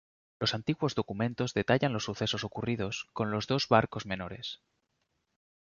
Los 0.39 0.55
antiguos 0.55 0.95
documentos 0.95 1.53
detallan 1.53 1.93
los 1.93 2.05
sucesos 2.05 2.43
ocurridos 2.43 3.07
con 3.13 3.29
los 3.29 3.45
dos 3.45 3.67
barcos 3.67 4.07
menores. 4.07 4.59